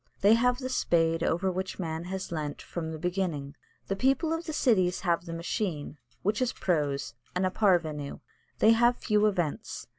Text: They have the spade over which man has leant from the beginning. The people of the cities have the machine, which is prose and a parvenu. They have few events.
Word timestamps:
They 0.21 0.33
have 0.33 0.57
the 0.57 0.67
spade 0.69 1.21
over 1.21 1.51
which 1.51 1.77
man 1.77 2.05
has 2.05 2.31
leant 2.31 2.59
from 2.59 2.91
the 2.91 2.97
beginning. 2.97 3.55
The 3.85 3.95
people 3.95 4.33
of 4.33 4.45
the 4.45 4.51
cities 4.51 5.01
have 5.01 5.25
the 5.27 5.31
machine, 5.33 5.97
which 6.23 6.41
is 6.41 6.53
prose 6.53 7.13
and 7.35 7.45
a 7.45 7.51
parvenu. 7.51 8.19
They 8.57 8.71
have 8.71 8.97
few 8.97 9.27
events. 9.27 9.85